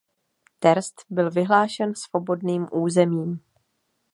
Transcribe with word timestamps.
Terst 0.59 1.05
byl 1.09 1.31
vyhlášen 1.31 1.95
svobodným 1.95 2.67
územím. 2.71 3.39